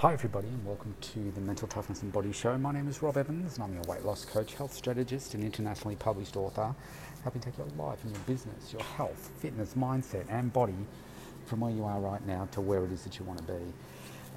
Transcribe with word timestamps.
Hi, 0.00 0.12
everybody, 0.12 0.48
and 0.48 0.62
welcome 0.66 0.94
to 1.00 1.30
the 1.30 1.40
Mental 1.40 1.66
Toughness 1.66 2.02
and 2.02 2.12
Body 2.12 2.30
Show. 2.30 2.58
My 2.58 2.70
name 2.70 2.86
is 2.86 3.00
Rob 3.00 3.16
Evans, 3.16 3.54
and 3.54 3.64
I'm 3.64 3.72
your 3.72 3.82
weight 3.84 4.04
loss 4.04 4.26
coach, 4.26 4.52
health 4.52 4.74
strategist, 4.74 5.32
and 5.32 5.42
internationally 5.42 5.96
published 5.96 6.36
author, 6.36 6.74
helping 7.22 7.40
take 7.40 7.56
your 7.56 7.66
life 7.78 8.04
and 8.04 8.12
your 8.12 8.20
business, 8.26 8.74
your 8.74 8.82
health, 8.82 9.30
fitness, 9.38 9.72
mindset, 9.72 10.26
and 10.28 10.52
body 10.52 10.76
from 11.46 11.60
where 11.60 11.72
you 11.72 11.82
are 11.82 11.98
right 11.98 12.24
now 12.26 12.46
to 12.52 12.60
where 12.60 12.84
it 12.84 12.92
is 12.92 13.04
that 13.04 13.18
you 13.18 13.24
want 13.24 13.38
to 13.38 13.44
be. 13.44 13.72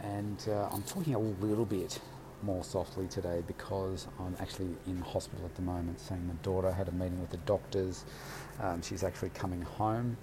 And 0.02 0.42
uh, 0.48 0.70
I'm 0.72 0.84
talking 0.84 1.14
a 1.14 1.20
little 1.20 1.66
bit 1.66 2.00
more 2.42 2.64
softly 2.64 3.08
today 3.08 3.44
because 3.46 4.08
I'm 4.18 4.38
actually 4.40 4.70
in 4.88 5.02
hospital 5.02 5.44
at 5.44 5.56
the 5.56 5.62
moment, 5.62 6.00
seeing 6.00 6.26
my 6.26 6.36
daughter. 6.42 6.72
had 6.72 6.88
a 6.88 6.94
meeting 6.94 7.20
with 7.20 7.32
the 7.32 7.38
doctors. 7.46 8.06
Um, 8.62 8.82
she's 8.82 9.04
actually 9.04 9.32
coming 9.32 9.64
home 9.64 10.16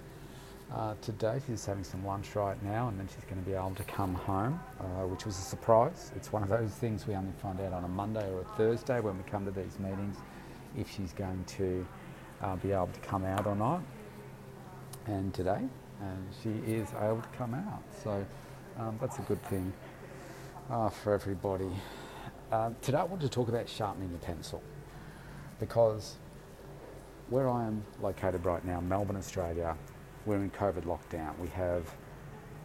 uh, 0.73 0.93
today. 1.01 1.41
She's 1.47 1.65
having 1.65 1.83
some 1.83 2.05
lunch 2.05 2.35
right 2.35 2.61
now, 2.63 2.89
and 2.89 2.99
then 2.99 3.07
she's 3.07 3.23
going 3.25 3.41
to 3.41 3.49
be 3.49 3.55
able 3.55 3.75
to 3.75 3.83
come 3.83 4.13
home, 4.13 4.59
uh, 4.79 5.07
which 5.07 5.25
was 5.25 5.37
a 5.37 5.41
surprise. 5.41 6.11
It's 6.15 6.31
one 6.31 6.43
of 6.43 6.49
those 6.49 6.71
things 6.71 7.07
we 7.07 7.15
only 7.15 7.31
find 7.41 7.59
out 7.61 7.73
on 7.73 7.83
a 7.83 7.87
Monday 7.87 8.29
or 8.31 8.41
a 8.41 8.57
Thursday 8.57 8.99
when 8.99 9.17
we 9.17 9.23
come 9.23 9.45
to 9.45 9.51
these 9.51 9.79
meetings 9.79 10.17
if 10.77 10.89
she's 10.89 11.13
going 11.13 11.43
to 11.45 11.85
uh, 12.41 12.55
be 12.57 12.71
able 12.71 12.87
to 12.87 12.99
come 12.99 13.25
out 13.25 13.47
or 13.47 13.55
not. 13.55 13.81
And 15.07 15.33
today, 15.33 15.61
she 16.43 16.49
is 16.71 16.89
able 17.01 17.21
to 17.21 17.29
come 17.37 17.53
out, 17.53 17.81
so 18.03 18.25
um, 18.77 18.97
that's 19.01 19.17
a 19.19 19.23
good 19.23 19.41
thing 19.43 19.71
uh, 20.69 20.89
for 20.89 21.13
everybody. 21.13 21.69
Uh, 22.51 22.71
today, 22.81 22.97
I 22.97 23.03
want 23.03 23.21
to 23.21 23.29
talk 23.29 23.47
about 23.47 23.67
sharpening 23.67 24.11
the 24.11 24.17
pencil 24.19 24.61
because 25.59 26.15
where 27.29 27.49
I 27.49 27.65
am 27.65 27.83
located 28.01 28.45
right 28.45 28.63
now, 28.63 28.79
Melbourne, 28.79 29.17
Australia, 29.17 29.75
we're 30.27 30.43
in 30.43 30.51
COVID 30.51 30.83
lockdown. 30.83 31.37
We 31.39 31.47
have 31.49 31.89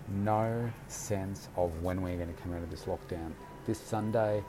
no 0.09 0.69
sense 0.89 1.48
of 1.57 1.83
when 1.83 2.02
we're 2.02 2.16
going 2.16 2.35
to 2.35 2.43
come 2.43 2.52
out 2.52 2.62
of 2.62 2.71
this 2.71 2.85
lockdown. 2.85 3.30
This 3.66 3.79
Sunday, 3.79 4.43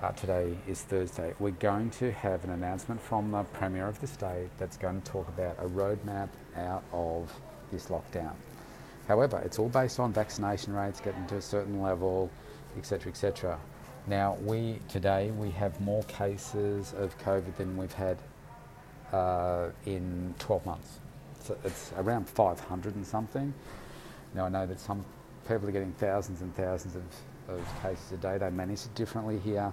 uh, 0.00 0.12
today 0.12 0.56
is 0.68 0.80
Thursday, 0.82 1.34
we're 1.40 1.50
going 1.50 1.90
to 1.90 2.12
have 2.12 2.44
an 2.44 2.50
announcement 2.50 3.00
from 3.00 3.32
the 3.32 3.42
Premier 3.42 3.88
of 3.88 4.00
the 4.00 4.06
state 4.06 4.48
that's 4.58 4.76
going 4.76 5.02
to 5.02 5.10
talk 5.10 5.28
about 5.28 5.56
a 5.58 5.68
roadmap 5.68 6.28
out 6.56 6.84
of 6.92 7.32
this 7.72 7.86
lockdown. 7.86 8.32
However, 9.08 9.42
it's 9.44 9.58
all 9.58 9.68
based 9.68 9.98
on 9.98 10.12
vaccination 10.12 10.72
rates 10.72 11.00
getting 11.00 11.26
to 11.26 11.36
a 11.36 11.42
certain 11.42 11.82
level, 11.82 12.30
etc., 12.78 13.10
etc. 13.10 13.58
Now, 14.06 14.38
we 14.44 14.78
today 14.88 15.32
we 15.32 15.50
have 15.50 15.80
more 15.80 16.04
cases 16.04 16.94
of 16.96 17.18
COVID 17.18 17.56
than 17.56 17.76
we've 17.76 17.92
had 17.92 18.18
uh, 19.12 19.70
in 19.84 20.32
12 20.38 20.64
months 20.64 21.00
it's 21.64 21.92
around 21.96 22.28
500 22.28 22.94
and 22.94 23.06
something. 23.06 23.54
Now 24.34 24.46
I 24.46 24.48
know 24.48 24.66
that 24.66 24.80
some 24.80 25.04
people 25.48 25.68
are 25.68 25.72
getting 25.72 25.92
thousands 25.92 26.42
and 26.42 26.54
thousands 26.54 26.96
of, 26.96 27.02
of 27.48 27.82
cases 27.82 28.12
a 28.12 28.16
day. 28.16 28.38
They 28.38 28.50
manage 28.50 28.80
it 28.84 28.94
differently 28.94 29.38
here. 29.38 29.72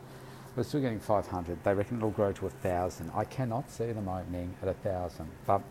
We're 0.56 0.64
still 0.64 0.82
getting 0.82 1.00
500. 1.00 1.64
They 1.64 1.74
reckon 1.74 1.98
it'll 1.98 2.10
grow 2.12 2.32
to 2.34 2.48
a 2.48 2.50
thousand. 2.50 3.12
I 3.14 3.26
cannot 3.26 3.70
see 3.70 3.92
them 3.92 4.08
opening 4.08 4.56
at 4.62 4.68
a 4.68 4.74
thousand, 4.74 5.30
but 5.46 5.62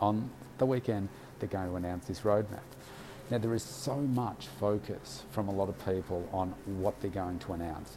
on 0.00 0.30
the 0.58 0.66
weekend 0.66 1.08
they're 1.38 1.48
going 1.48 1.68
to 1.68 1.76
announce 1.76 2.06
this 2.06 2.20
roadmap. 2.20 2.60
Now 3.30 3.38
there 3.38 3.54
is 3.54 3.62
so 3.62 3.96
much 3.96 4.46
focus 4.58 5.24
from 5.30 5.48
a 5.48 5.52
lot 5.52 5.68
of 5.68 5.78
people 5.84 6.28
on 6.32 6.54
what 6.66 7.00
they're 7.00 7.10
going 7.10 7.38
to 7.40 7.52
announce 7.52 7.96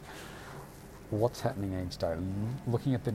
what's 1.10 1.40
happening 1.40 1.86
each 1.86 1.98
day, 1.98 2.16
looking 2.66 2.94
at 2.94 3.04
the, 3.04 3.14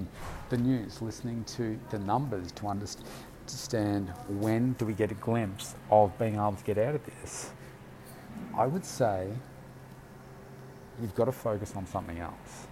the 0.49 0.57
news, 0.57 1.01
listening 1.01 1.43
to 1.43 1.79
the 1.89 1.99
numbers 1.99 2.51
to 2.53 2.67
understand, 2.67 3.05
understand 3.49 4.13
when 4.39 4.73
do 4.73 4.85
we 4.85 4.93
get 4.93 5.11
a 5.11 5.15
glimpse 5.15 5.73
of 5.89 6.15
being 6.19 6.35
able 6.35 6.53
to 6.53 6.63
get 6.63 6.77
out 6.77 6.93
of 6.93 7.01
this. 7.03 7.49
I 8.55 8.67
would 8.67 8.85
say 8.85 9.27
you've 11.01 11.15
got 11.15 11.25
to 11.25 11.31
focus 11.31 11.73
on 11.75 11.87
something 11.87 12.19
else 12.19 12.67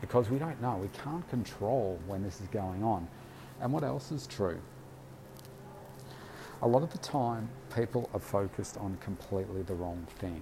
because 0.00 0.30
we 0.30 0.38
don't 0.38 0.62
know. 0.62 0.76
We 0.76 0.90
can't 1.02 1.28
control 1.28 1.98
when 2.06 2.22
this 2.22 2.40
is 2.40 2.46
going 2.48 2.84
on. 2.84 3.08
And 3.60 3.72
what 3.72 3.82
else 3.82 4.12
is 4.12 4.28
true? 4.28 4.60
A 6.62 6.68
lot 6.68 6.84
of 6.84 6.92
the 6.92 6.98
time, 6.98 7.48
people 7.74 8.08
are 8.14 8.20
focused 8.20 8.76
on 8.76 8.96
completely 9.00 9.62
the 9.62 9.74
wrong 9.74 10.06
thing. 10.20 10.40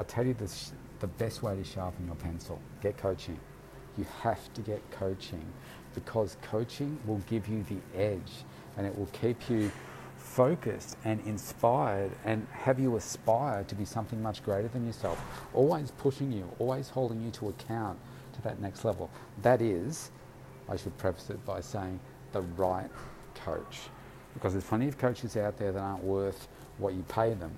I 0.00 0.04
tell 0.04 0.26
you 0.26 0.32
this, 0.32 0.72
the 1.00 1.08
best 1.08 1.42
way 1.42 1.54
to 1.54 1.64
sharpen 1.64 2.06
your 2.06 2.16
pencil, 2.16 2.58
get 2.80 2.96
coaching. 2.96 3.38
You 3.98 4.06
have 4.22 4.50
to 4.54 4.62
get 4.62 4.80
coaching 4.90 5.44
because 5.94 6.38
coaching 6.40 6.98
will 7.04 7.20
give 7.28 7.48
you 7.48 7.62
the 7.64 7.98
edge 7.98 8.44
and 8.78 8.86
it 8.86 8.96
will 8.96 9.06
keep 9.06 9.50
you 9.50 9.70
focused 10.16 10.96
and 11.04 11.20
inspired 11.26 12.12
and 12.24 12.46
have 12.52 12.78
you 12.78 12.96
aspire 12.96 13.64
to 13.64 13.74
be 13.74 13.84
something 13.84 14.22
much 14.22 14.42
greater 14.44 14.68
than 14.68 14.86
yourself. 14.86 15.20
Always 15.52 15.90
pushing 15.90 16.30
you, 16.30 16.48
always 16.60 16.88
holding 16.88 17.20
you 17.22 17.30
to 17.32 17.48
account 17.48 17.98
to 18.34 18.42
that 18.42 18.60
next 18.60 18.84
level. 18.84 19.10
That 19.42 19.60
is, 19.60 20.12
I 20.68 20.76
should 20.76 20.96
preface 20.96 21.28
it 21.30 21.44
by 21.44 21.60
saying, 21.60 21.98
the 22.32 22.42
right 22.42 22.88
coach. 23.34 23.80
Because 24.34 24.52
there's 24.52 24.64
plenty 24.64 24.86
of 24.86 24.96
coaches 24.96 25.36
out 25.36 25.56
there 25.56 25.72
that 25.72 25.80
aren't 25.80 26.04
worth 26.04 26.46
what 26.78 26.94
you 26.94 27.02
pay 27.08 27.34
them. 27.34 27.56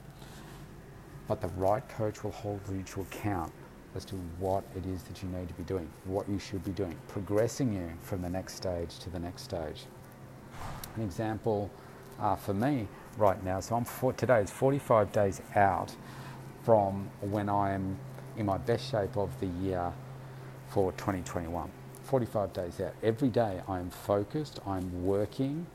But 1.28 1.42
the 1.42 1.48
right 1.48 1.86
coach 1.90 2.24
will 2.24 2.30
hold 2.30 2.60
you 2.72 2.82
to 2.82 3.02
account 3.02 3.52
as 3.94 4.04
to 4.06 4.14
what 4.38 4.64
it 4.74 4.86
is 4.86 5.02
that 5.02 5.22
you 5.22 5.28
need 5.28 5.48
to 5.48 5.54
be 5.54 5.64
doing, 5.64 5.88
what 6.04 6.28
you 6.28 6.38
should 6.38 6.64
be 6.64 6.70
doing, 6.70 6.96
progressing 7.08 7.72
you 7.74 7.90
from 8.00 8.22
the 8.22 8.30
next 8.30 8.54
stage 8.54 8.98
to 9.00 9.10
the 9.10 9.18
next 9.18 9.42
stage 9.42 9.84
an 10.96 11.02
example 11.02 11.70
uh, 12.20 12.36
for 12.36 12.54
me 12.54 12.88
right 13.16 13.42
now. 13.44 13.60
So 13.60 13.76
I'm 13.76 13.84
for, 13.84 14.12
today 14.12 14.40
is 14.40 14.50
45 14.50 15.12
days 15.12 15.40
out 15.54 15.94
from 16.64 17.10
when 17.20 17.48
I 17.48 17.72
am 17.72 17.96
in 18.36 18.46
my 18.46 18.58
best 18.58 18.90
shape 18.90 19.16
of 19.16 19.38
the 19.40 19.46
year 19.46 19.92
for 20.68 20.92
2021. 20.92 21.70
45 22.04 22.52
days 22.52 22.80
out. 22.80 22.94
Every 23.02 23.28
day 23.28 23.60
I 23.68 23.78
am 23.78 23.90
focused, 23.90 24.60
I'm 24.66 25.04
working, 25.04 25.66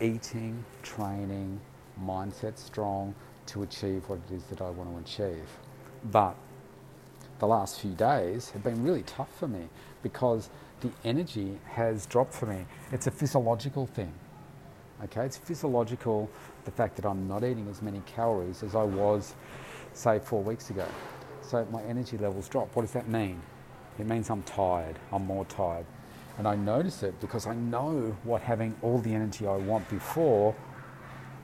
eating, 0.00 0.64
training, 0.82 1.60
mindset 2.02 2.58
strong 2.58 3.14
to 3.46 3.62
achieve 3.62 4.04
what 4.08 4.20
it 4.28 4.34
is 4.34 4.44
that 4.44 4.60
I 4.60 4.70
want 4.70 5.06
to 5.06 5.24
achieve. 5.24 5.48
But 6.04 6.36
the 7.38 7.46
last 7.46 7.80
few 7.80 7.92
days 7.92 8.50
have 8.50 8.62
been 8.62 8.82
really 8.82 9.02
tough 9.02 9.32
for 9.38 9.48
me 9.48 9.68
because 10.02 10.50
the 10.80 10.90
energy 11.04 11.58
has 11.70 12.06
dropped 12.06 12.34
for 12.34 12.46
me. 12.46 12.64
It's 12.92 13.06
a 13.06 13.10
physiological 13.10 13.86
thing. 13.86 14.12
Okay, 15.04 15.24
it's 15.24 15.36
physiological 15.36 16.28
the 16.64 16.70
fact 16.70 16.96
that 16.96 17.06
I'm 17.06 17.28
not 17.28 17.44
eating 17.44 17.68
as 17.68 17.82
many 17.82 18.02
calories 18.06 18.62
as 18.62 18.74
I 18.74 18.82
was, 18.82 19.34
say, 19.92 20.18
four 20.18 20.42
weeks 20.42 20.70
ago. 20.70 20.86
So 21.42 21.64
my 21.70 21.82
energy 21.84 22.18
levels 22.18 22.48
drop. 22.48 22.74
What 22.74 22.82
does 22.82 22.92
that 22.92 23.08
mean? 23.08 23.40
It 23.98 24.06
means 24.06 24.30
I'm 24.30 24.42
tired, 24.42 24.98
I'm 25.12 25.24
more 25.24 25.44
tired. 25.46 25.86
And 26.36 26.46
I 26.46 26.54
notice 26.54 27.02
it 27.02 27.18
because 27.20 27.46
I 27.46 27.54
know 27.54 28.16
what 28.22 28.42
having 28.42 28.74
all 28.82 28.98
the 28.98 29.12
energy 29.12 29.46
I 29.46 29.56
want 29.56 29.88
before 29.88 30.54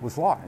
was 0.01 0.19
like. 0.19 0.39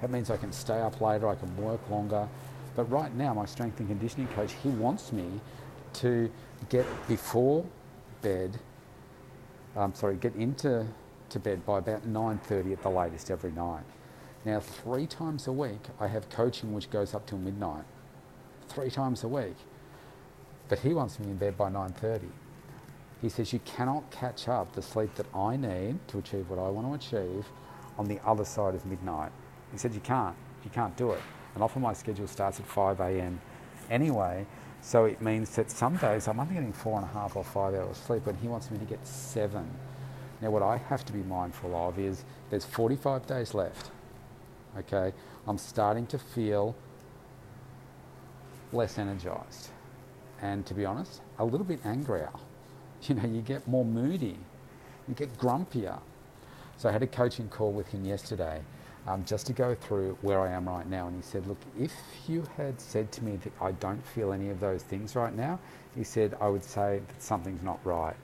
That 0.00 0.10
means 0.10 0.30
I 0.30 0.36
can 0.36 0.52
stay 0.52 0.80
up 0.80 1.00
later, 1.00 1.28
I 1.28 1.34
can 1.34 1.56
work 1.56 1.80
longer. 1.88 2.28
But 2.74 2.90
right 2.90 3.14
now, 3.14 3.34
my 3.34 3.46
strength 3.46 3.78
and 3.80 3.88
conditioning 3.88 4.26
coach, 4.28 4.52
he 4.62 4.70
wants 4.70 5.12
me 5.12 5.40
to 5.94 6.30
get 6.68 6.86
before 7.08 7.64
bed, 8.22 8.58
um, 9.76 9.94
sorry, 9.94 10.16
get 10.16 10.34
into 10.36 10.86
to 11.28 11.38
bed 11.38 11.64
by 11.66 11.78
about 11.78 12.06
9.30 12.06 12.72
at 12.72 12.82
the 12.82 12.90
latest 12.90 13.30
every 13.30 13.52
night. 13.52 13.84
Now, 14.44 14.60
three 14.60 15.06
times 15.06 15.46
a 15.46 15.52
week, 15.52 15.80
I 16.00 16.08
have 16.08 16.28
coaching 16.30 16.72
which 16.72 16.90
goes 16.90 17.14
up 17.14 17.26
till 17.26 17.38
midnight. 17.38 17.84
Three 18.68 18.90
times 18.90 19.24
a 19.24 19.28
week. 19.28 19.56
But 20.68 20.80
he 20.80 20.94
wants 20.94 21.18
me 21.18 21.26
in 21.26 21.36
bed 21.36 21.56
by 21.56 21.70
9.30. 21.70 22.22
He 23.20 23.28
says, 23.28 23.52
you 23.52 23.60
cannot 23.60 24.10
catch 24.10 24.48
up 24.48 24.72
the 24.72 24.82
sleep 24.82 25.14
that 25.14 25.26
I 25.34 25.56
need 25.56 25.98
to 26.08 26.18
achieve 26.18 26.50
what 26.50 26.58
I 26.58 26.68
want 26.68 26.88
to 26.88 27.16
achieve 27.16 27.46
on 27.96 28.08
the 28.08 28.18
other 28.26 28.44
side 28.44 28.74
of 28.74 28.84
midnight. 28.84 29.30
He 29.70 29.78
said, 29.78 29.94
you 29.94 30.00
can't. 30.00 30.36
You 30.64 30.70
can't 30.70 30.96
do 30.96 31.12
it. 31.12 31.20
And 31.54 31.62
often 31.62 31.82
my 31.82 31.92
schedule 31.92 32.26
starts 32.26 32.58
at 32.58 32.66
5 32.66 33.00
a.m. 33.00 33.40
anyway, 33.90 34.46
so 34.82 35.04
it 35.04 35.22
means 35.22 35.54
that 35.54 35.70
some 35.70 35.96
days 35.96 36.26
I'm 36.26 36.40
only 36.40 36.54
getting 36.54 36.72
four 36.72 36.96
and 36.98 37.04
a 37.04 37.12
half 37.12 37.36
or 37.36 37.44
five 37.44 37.74
hours 37.74 37.96
sleep, 37.96 38.26
and 38.26 38.36
he 38.40 38.48
wants 38.48 38.70
me 38.70 38.78
to 38.78 38.84
get 38.84 39.06
seven. 39.06 39.64
Now, 40.40 40.50
what 40.50 40.62
I 40.62 40.76
have 40.76 41.04
to 41.04 41.12
be 41.12 41.22
mindful 41.22 41.74
of 41.76 42.00
is 42.00 42.24
there's 42.50 42.64
45 42.64 43.26
days 43.26 43.54
left. 43.54 43.92
Okay, 44.76 45.12
I'm 45.46 45.56
starting 45.56 46.06
to 46.08 46.18
feel 46.18 46.74
less 48.72 48.98
energized, 48.98 49.70
and 50.40 50.66
to 50.66 50.74
be 50.74 50.84
honest, 50.84 51.20
a 51.38 51.44
little 51.44 51.66
bit 51.66 51.80
angrier. 51.84 52.30
You 53.08 53.16
know, 53.16 53.26
you 53.26 53.40
get 53.40 53.66
more 53.66 53.84
moody, 53.84 54.38
you 55.08 55.14
get 55.16 55.36
grumpier. 55.36 55.98
So 56.76 56.88
I 56.88 56.92
had 56.92 57.02
a 57.02 57.06
coaching 57.08 57.48
call 57.48 57.72
with 57.72 57.88
him 57.88 58.04
yesterday 58.04 58.62
um, 59.06 59.24
just 59.24 59.46
to 59.46 59.52
go 59.52 59.74
through 59.74 60.16
where 60.22 60.40
I 60.40 60.52
am 60.52 60.68
right 60.68 60.88
now. 60.88 61.08
And 61.08 61.16
he 61.16 61.22
said, 61.22 61.46
Look, 61.46 61.58
if 61.78 61.92
you 62.28 62.44
had 62.56 62.80
said 62.80 63.10
to 63.12 63.24
me 63.24 63.36
that 63.36 63.52
I 63.60 63.72
don't 63.72 64.04
feel 64.06 64.32
any 64.32 64.50
of 64.50 64.60
those 64.60 64.82
things 64.82 65.16
right 65.16 65.34
now, 65.34 65.58
he 65.94 66.04
said, 66.04 66.36
I 66.40 66.48
would 66.48 66.64
say 66.64 67.00
that 67.06 67.22
something's 67.22 67.62
not 67.62 67.80
right. 67.84 68.16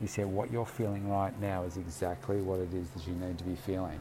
He 0.00 0.06
said, 0.06 0.26
What 0.26 0.50
you're 0.50 0.66
feeling 0.66 1.10
right 1.10 1.38
now 1.40 1.64
is 1.64 1.76
exactly 1.76 2.40
what 2.40 2.60
it 2.60 2.72
is 2.72 2.88
that 2.90 3.06
you 3.06 3.14
need 3.14 3.38
to 3.38 3.44
be 3.44 3.56
feeling. 3.56 4.00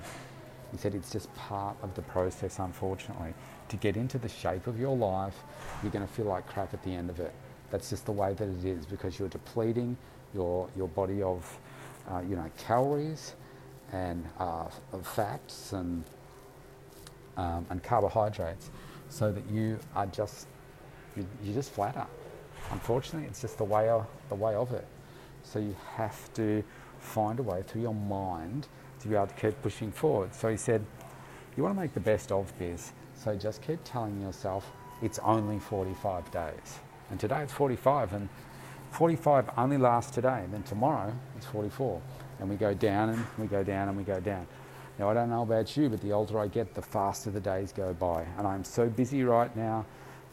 He 0.71 0.77
said, 0.77 0.95
It's 0.95 1.11
just 1.11 1.33
part 1.35 1.75
of 1.83 1.93
the 1.95 2.01
process, 2.03 2.59
unfortunately. 2.59 3.33
to 3.67 3.77
get 3.77 3.97
into 3.97 4.17
the 4.17 4.29
shape 4.29 4.67
of 4.67 4.79
your 4.79 4.95
life, 4.95 5.35
you're 5.81 5.91
going 5.91 6.05
to 6.07 6.13
feel 6.13 6.25
like 6.25 6.47
crap 6.47 6.73
at 6.73 6.83
the 6.83 6.91
end 6.91 7.09
of 7.09 7.19
it. 7.19 7.33
That's 7.71 7.89
just 7.89 8.05
the 8.05 8.11
way 8.11 8.33
that 8.33 8.47
it 8.47 8.65
is 8.65 8.85
because 8.85 9.19
you're 9.19 9.27
depleting 9.29 9.97
your, 10.33 10.69
your 10.77 10.87
body 10.87 11.21
of, 11.23 11.59
uh, 12.09 12.21
you 12.21 12.35
know, 12.35 12.49
calories 12.57 13.35
and 13.91 14.27
uh, 14.39 14.67
fats 15.03 15.73
and, 15.73 16.03
um, 17.37 17.65
and 17.69 17.83
carbohydrates 17.83 18.69
so 19.09 19.31
that 19.31 19.47
you 19.49 19.79
are 19.95 20.07
just, 20.07 20.47
you, 21.15 21.25
you 21.43 21.53
just 21.53 21.71
flatter. 21.71 22.05
Unfortunately, 22.71 23.27
it's 23.27 23.41
just 23.41 23.57
the 23.57 23.63
way 23.63 23.89
of, 23.89 24.07
the 24.29 24.35
way 24.35 24.55
of 24.55 24.71
it. 24.71 24.87
So 25.43 25.59
you 25.59 25.75
have 25.95 26.33
to 26.33 26.63
find 26.99 27.39
a 27.39 27.43
way 27.43 27.61
through 27.61 27.83
your 27.83 27.93
mind 27.93 28.67
to 28.99 29.07
be 29.07 29.15
able 29.15 29.27
to 29.27 29.35
keep 29.35 29.61
pushing 29.61 29.91
forward. 29.91 30.33
So 30.33 30.49
he 30.49 30.57
said, 30.57 30.83
you 31.55 31.63
want 31.63 31.75
to 31.75 31.81
make 31.81 31.93
the 31.93 31.99
best 31.99 32.31
of 32.31 32.51
this. 32.57 32.91
So 33.15 33.35
just 33.35 33.61
keep 33.61 33.79
telling 33.83 34.21
yourself 34.21 34.69
it's 35.01 35.19
only 35.19 35.59
45 35.59 36.31
days. 36.31 36.79
And 37.11 37.19
today 37.19 37.43
it's 37.43 37.53
45 37.53 38.13
and 38.13 38.29
45 38.91 39.51
only 39.57 39.77
lasts 39.77 40.11
today. 40.11 40.41
And 40.43 40.53
then 40.53 40.63
tomorrow 40.63 41.13
it's 41.37 41.45
44. 41.45 42.01
And 42.39 42.49
we 42.49 42.55
go 42.55 42.73
down 42.73 43.09
and 43.09 43.25
we 43.37 43.47
go 43.47 43.63
down 43.63 43.87
and 43.87 43.97
we 43.97 44.03
go 44.03 44.19
down. 44.19 44.45
Now 44.99 45.09
I 45.09 45.13
don't 45.13 45.29
know 45.29 45.43
about 45.43 45.75
you, 45.75 45.89
but 45.89 46.01
the 46.01 46.11
older 46.11 46.39
I 46.39 46.47
get, 46.47 46.73
the 46.73 46.81
faster 46.81 47.29
the 47.29 47.39
days 47.39 47.71
go 47.71 47.93
by. 47.93 48.25
And 48.37 48.47
I'm 48.47 48.63
so 48.63 48.87
busy 48.87 49.23
right 49.23 49.55
now 49.55 49.85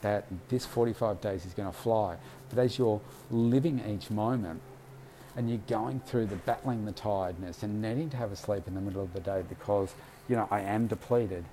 that 0.02 0.26
this 0.48 0.66
45 0.66 1.20
days 1.20 1.46
is 1.46 1.54
going 1.54 1.70
to 1.70 1.76
fly. 1.76 2.16
But 2.48 2.58
as 2.58 2.78
you're 2.78 3.00
living 3.30 3.82
each 3.88 4.10
moment, 4.10 4.60
and 5.36 5.48
you're 5.48 5.60
going 5.66 6.00
through 6.00 6.26
the 6.26 6.36
battling 6.36 6.84
the 6.84 6.92
tiredness 6.92 7.62
and 7.62 7.80
needing 7.80 8.10
to 8.10 8.16
have 8.16 8.32
a 8.32 8.36
sleep 8.36 8.66
in 8.66 8.74
the 8.74 8.80
middle 8.80 9.02
of 9.02 9.12
the 9.12 9.20
day 9.20 9.42
because 9.48 9.94
you 10.28 10.36
know 10.36 10.46
I 10.50 10.60
am 10.60 10.86
depleted, 10.86 11.44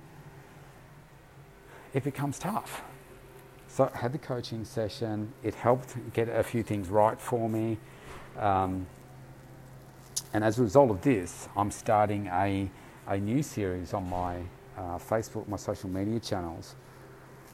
it 1.94 2.04
becomes 2.04 2.38
tough. 2.38 2.82
So 3.68 3.90
I 3.94 3.98
had 3.98 4.12
the 4.12 4.18
coaching 4.18 4.64
session. 4.64 5.32
It 5.42 5.54
helped 5.54 5.94
get 6.12 6.28
a 6.28 6.42
few 6.42 6.62
things 6.62 6.88
right 6.88 7.20
for 7.20 7.48
me. 7.48 7.78
Um, 8.38 8.86
and 10.32 10.44
as 10.44 10.58
a 10.58 10.62
result 10.62 10.90
of 10.90 11.02
this, 11.02 11.48
I'm 11.56 11.70
starting 11.70 12.26
a, 12.28 12.70
a 13.06 13.18
new 13.18 13.42
series 13.42 13.94
on 13.94 14.08
my 14.08 14.38
uh, 14.76 14.98
Facebook, 14.98 15.48
my 15.48 15.56
social 15.56 15.90
media 15.90 16.20
channels, 16.20 16.74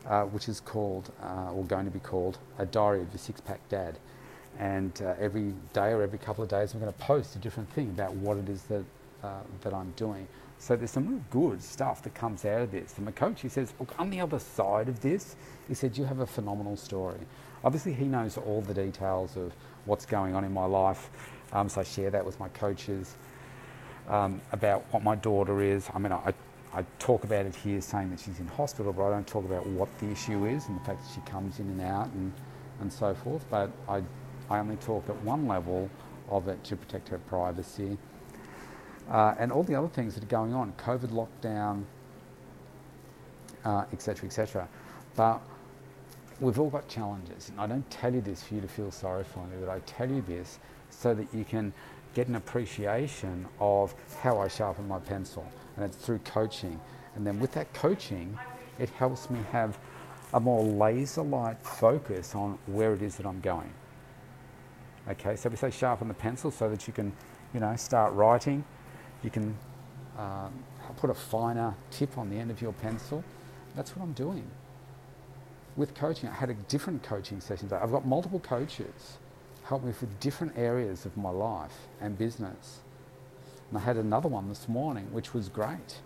uh, 0.07 0.23
which 0.25 0.49
is 0.49 0.61
called, 0.61 1.11
uh, 1.23 1.53
or 1.53 1.65
going 1.65 1.85
to 1.85 1.91
be 1.91 2.01
called, 2.01 2.39
A 2.59 2.67
Diary 2.67 3.01
of 3.01 3.13
the 3.13 3.19
Six 3.19 3.41
Pack 3.41 3.67
Dad 3.69 3.99
and 4.59 5.03
uh, 5.03 5.15
every 5.19 5.53
day 5.73 5.91
or 5.91 6.03
every 6.03 6.19
couple 6.19 6.43
of 6.43 6.51
days 6.51 6.73
I'm 6.73 6.81
going 6.81 6.93
to 6.93 6.99
post 6.99 7.37
a 7.37 7.39
different 7.39 7.71
thing 7.71 7.91
about 7.91 8.15
what 8.15 8.39
it 8.39 8.49
is 8.49 8.63
that, 8.65 8.85
uh, 9.23 9.41
that 9.63 9.75
I'm 9.75 9.93
doing. 9.97 10.27
So 10.59 10.75
there's 10.75 10.91
some 10.91 11.07
real 11.07 11.23
good 11.31 11.63
stuff 11.63 12.03
that 12.03 12.15
comes 12.15 12.45
out 12.47 12.63
of 12.63 12.71
this. 12.71 12.97
And 12.97 13.05
my 13.05 13.13
coach, 13.13 13.43
he 13.43 13.49
says, 13.49 13.75
look, 13.79 13.95
on 13.99 14.09
the 14.09 14.21
other 14.21 14.39
side 14.39 14.89
of 14.89 15.01
this, 15.01 15.37
he 15.69 15.75
said, 15.75 15.99
you 15.99 16.05
have 16.05 16.21
a 16.21 16.27
phenomenal 16.27 16.77
story. 16.77 17.21
Obviously, 17.63 17.93
he 17.93 18.07
knows 18.07 18.39
all 18.39 18.63
the 18.63 18.73
details 18.73 19.37
of 19.37 19.53
what's 19.85 20.07
going 20.07 20.35
on 20.35 20.45
in 20.45 20.53
my 20.53 20.65
life. 20.65 21.11
Um, 21.53 21.69
so 21.69 21.81
I 21.81 21.85
share 21.85 22.11
that 22.11 22.25
with 22.25 22.39
my 22.41 22.49
coaches 22.49 23.15
um, 24.09 24.41
about 24.53 24.85
what 24.93 25.03
my 25.03 25.15
daughter 25.15 25.61
is. 25.63 25.89
I 25.95 25.99
mean, 25.99 26.13
I, 26.13 26.33
I 26.75 26.85
talk 26.99 27.25
about 27.25 27.47
it 27.47 27.55
here 27.55 27.81
saying 27.81 28.11
that 28.11 28.21
she's 28.21 28.41
in 28.41 28.47
hospital, 28.49 28.93
but 28.93 29.07
I 29.07 29.11
don't 29.11 29.27
talk 29.27 29.45
about 29.45 29.67
what 29.67 29.89
the 29.99 30.11
issue 30.11 30.47
is 30.47 30.67
and 30.69 30.79
the 30.81 30.85
fact 30.85 31.03
that 31.03 31.11
she 31.15 31.21
comes 31.31 31.61
in 31.61 31.69
and 31.69 31.81
out 31.81 32.09
and, 32.09 32.33
and 32.81 32.93
so 32.93 33.15
forth. 33.15 33.45
But 33.51 33.71
I 33.89 34.03
I 34.49 34.59
only 34.59 34.77
talk 34.77 35.09
at 35.09 35.17
one 35.23 35.49
level 35.49 35.91
of 36.29 36.49
it 36.49 36.63
to 36.65 36.77
protect 36.77 37.09
her 37.09 37.19
privacy. 37.19 37.99
Uh, 39.11 39.35
and 39.39 39.53
all 39.53 39.63
the 39.63 39.75
other 39.75 39.89
things 39.89 40.15
that 40.15 40.23
are 40.23 40.29
going 40.29 40.53
on, 40.55 40.73
COVID 40.79 41.09
lockdown, 41.09 41.85
etc., 43.93 44.25
uh, 44.25 44.27
etc. 44.27 44.63
Et 44.63 44.69
but 45.17 45.41
we've 46.41 46.59
all 46.59 46.71
got 46.71 46.89
challenges. 46.89 47.49
And 47.49 47.61
I 47.61 47.67
don't 47.67 47.89
tell 47.91 48.15
you 48.15 48.21
this 48.21 48.43
for 48.43 48.55
you 48.55 48.61
to 48.61 48.69
feel 48.69 48.91
sorry 48.91 49.25
for 49.25 49.41
me, 49.47 49.57
but 49.61 49.69
I 49.69 49.79
tell 49.81 50.11
you 50.11 50.23
this 50.23 50.59
so 50.91 51.15
that 51.15 51.33
you 51.33 51.45
can 51.45 51.73
get 52.15 52.29
an 52.29 52.37
appreciation 52.37 53.47
of 53.61 53.95
how 54.23 54.39
I 54.39 54.49
sharpen 54.49 54.89
my 54.89 54.99
pencil. 54.99 55.47
And 55.77 55.85
it's 55.85 55.97
through 55.97 56.21
coaching. 56.21 56.81
And 57.15 57.27
then 57.27 57.39
with 57.39 57.53
that 57.53 57.73
coaching, 57.75 58.39
it 58.79 58.89
helps 58.91 59.29
me 59.29 59.41
have 59.53 59.79
a 60.33 60.41
more 60.41 60.63
laser 60.63 61.23
light 61.23 61.63
focus 61.63 62.35
on 62.35 62.59
where 62.67 62.95
it 62.95 63.03
is 63.03 63.17
that 63.17 63.27
I'm 63.27 63.41
going. 63.41 63.73
Okay, 65.09 65.37
so 65.37 65.49
we 65.49 65.57
say 65.57 65.71
sharpen 65.71 66.09
the 66.09 66.15
pencil 66.15 66.51
so 66.51 66.69
that 66.69 66.87
you 66.87 66.93
can, 66.93 67.13
you 67.55 67.61
know, 67.61 67.77
start 67.77 68.13
writing. 68.15 68.65
You 69.23 69.31
can 69.31 69.57
um, 70.19 70.53
put 70.97 71.11
a 71.11 71.15
finer 71.15 71.75
tip 71.91 72.19
on 72.19 72.31
the 72.31 72.37
end 72.37 72.51
of 72.51 72.61
your 72.61 72.73
pencil. 72.73 73.23
That's 73.77 73.95
what 73.95 74.03
I'm 74.03 74.13
doing. 74.15 74.45
With 75.77 75.95
coaching, 75.95 76.31
I 76.31 76.33
had 76.33 76.49
a 76.49 76.55
different 76.55 77.03
coaching 77.03 77.41
session. 77.41 77.71
I've 77.73 77.93
got 77.93 78.07
multiple 78.07 78.41
coaches 78.41 79.19
help 79.69 79.83
me 79.83 79.93
with 80.01 80.21
different 80.21 80.57
areas 80.57 81.07
of 81.07 81.17
my 81.17 81.31
life 81.31 81.77
and 82.01 82.17
business. 82.17 82.79
And 83.69 83.79
I 83.79 83.83
had 83.83 83.97
another 83.97 84.29
one 84.29 84.49
this 84.49 84.69
morning, 84.69 85.09
which 85.11 85.35
was 85.35 85.49
great. 85.49 86.01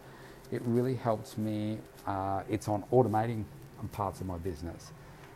It 0.51 0.63
really 0.65 0.95
helps 0.95 1.37
me. 1.37 1.79
Uh, 2.07 2.43
it's 2.49 2.69
on 2.69 2.85
automating 2.91 3.45
parts 3.93 4.21
of 4.21 4.27
my 4.27 4.39
business. 4.39 4.93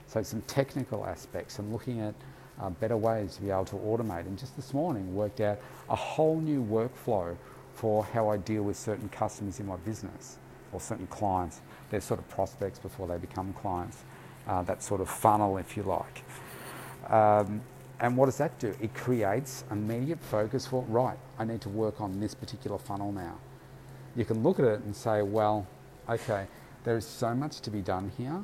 So 0.07 0.23
some 0.23 0.41
technical 0.43 1.05
aspects 1.05 1.59
and 1.59 1.71
looking 1.71 2.01
at 2.01 2.15
uh, 2.61 2.71
better 2.71 2.97
ways 2.97 3.37
to 3.37 3.43
be 3.43 3.51
able 3.51 3.67
to 3.67 3.77
automate. 3.77 4.27
And 4.27 4.39
just 4.39 4.57
this 4.57 4.73
morning, 4.73 5.15
worked 5.15 5.41
out 5.41 5.61
a 5.91 5.97
whole 5.97 6.41
new 6.41 6.65
workflow 6.65 7.37
for 7.75 8.05
how 8.05 8.29
I 8.31 8.39
deal 8.39 8.63
with 8.63 8.79
certain 8.79 9.09
customers 9.11 9.61
in 9.61 9.67
my 9.67 9.77
business 9.77 10.39
or 10.73 10.81
certain 10.81 11.07
clients. 11.09 11.61
They're 11.91 12.01
sort 12.01 12.21
of 12.21 12.29
prospects 12.31 12.79
before 12.79 13.07
they 13.07 13.19
become 13.19 13.53
clients. 13.53 14.05
Uh, 14.47 14.63
that 14.63 14.83
sort 14.83 15.01
of 15.01 15.11
funnel, 15.11 15.59
if 15.59 15.77
you 15.77 15.83
like. 15.83 16.23
Um, 17.11 17.63
and 18.01 18.17
what 18.17 18.27
does 18.27 18.39
that 18.39 18.59
do? 18.59 18.75
It 18.81 18.95
creates 18.95 19.65
immediate 19.71 20.21
focus 20.21 20.67
for, 20.67 20.83
right, 20.89 21.19
I 21.39 21.45
need 21.45 21.61
to 21.63 21.69
work 21.69 22.01
on 22.01 22.21
this 22.21 22.35
particular 22.35 22.79
funnel 22.79 23.13
now. 23.13 23.39
You 24.17 24.25
can 24.25 24.43
look 24.43 24.59
at 24.59 24.65
it 24.65 24.81
and 24.81 24.95
say, 24.95 25.23
well, 25.23 25.67
okay, 26.09 26.47
there 26.85 26.97
is 26.97 27.07
so 27.07 27.35
much 27.35 27.61
to 27.61 27.71
be 27.71 27.81
done 27.81 28.13
here 28.17 28.41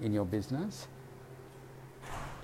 in 0.00 0.12
your 0.12 0.24
business 0.24 0.88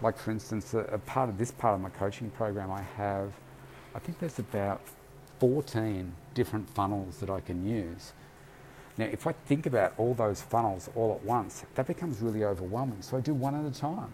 like 0.03 0.19
for 0.19 0.31
instance, 0.31 0.75
a, 0.75 0.81
a, 0.81 0.99
part 0.99 1.29
of 1.29 1.39
this 1.39 1.51
part 1.51 1.75
of 1.75 1.81
my 1.81 1.89
coaching 1.91 2.31
program, 2.31 2.71
I 2.71 2.83
have, 2.97 3.33
I 3.95 3.99
think 3.99 4.19
there's 4.19 4.39
about 4.39 4.81
14 5.41 6.13
different 6.35 6.69
funnels 6.71 7.19
that 7.19 7.31
I 7.31 7.41
can 7.41 7.67
use. 7.67 8.13
Now, 8.99 9.07
if 9.07 9.27
I 9.27 9.33
think 9.33 9.67
about 9.67 9.93
all 9.99 10.15
those 10.15 10.41
funnels 10.41 10.89
all 10.95 11.15
at 11.15 11.23
once, 11.25 11.65
that 11.75 11.87
becomes 11.87 12.21
really 12.21 12.45
overwhelming. 12.45 13.03
So 13.03 13.17
I 13.17 13.21
do 13.21 13.35
one 13.35 13.55
at 13.55 13.71
a 13.71 13.79
time. 13.79 14.11